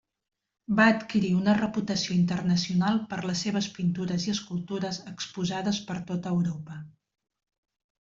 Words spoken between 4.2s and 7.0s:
i escultures exposades per tota Europa.